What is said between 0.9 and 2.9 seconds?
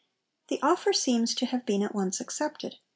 seems to have been at once accepted.